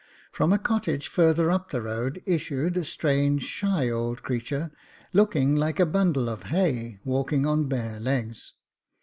From 0.31 0.51
a 0.51 0.57
cottage 0.57 1.09
farther 1.09 1.51
up 1.51 1.69
the 1.69 1.79
road 1.79 2.23
issued 2.25 2.75
a 2.75 2.83
strange, 2.83 3.43
shy 3.43 3.87
old 3.87 4.23
creature, 4.23 4.71
looking 5.13 5.55
like 5.55 5.79
a 5.79 5.85
bundle 5.85 6.27
of 6.27 6.45
hay, 6.49 6.97
walking 7.03 7.45
on 7.45 7.67
bare 7.67 7.99
legs. 7.99 8.55